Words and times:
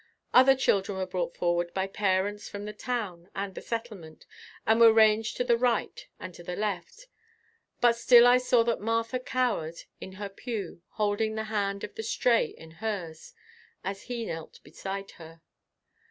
Other 0.33 0.55
children 0.55 0.97
were 0.97 1.05
brought 1.05 1.37
forward 1.37 1.75
by 1.75 1.85
parents 1.85 2.49
from 2.49 2.65
the 2.65 2.73
Town 2.73 3.29
and 3.35 3.53
the 3.53 3.61
Settlement 3.61 4.25
and 4.65 4.79
were 4.79 4.91
ranged 4.91 5.37
to 5.37 5.43
the 5.43 5.59
right 5.59 6.07
and 6.19 6.33
to 6.33 6.41
the 6.41 6.55
left, 6.55 7.05
but 7.81 7.95
still 7.95 8.25
I 8.25 8.39
saw 8.39 8.63
that 8.63 8.81
Martha 8.81 9.19
cowered 9.19 9.83
in 9.99 10.13
her 10.13 10.27
pew 10.27 10.81
holding 10.93 11.35
the 11.35 11.43
hand 11.53 11.83
of 11.83 11.93
the 11.93 12.01
Stray 12.01 12.45
in 12.47 12.71
hers 12.71 13.35
as 13.83 14.05
he 14.05 14.25
knelt 14.25 14.59
beside 14.63 15.11
her. 15.21 15.43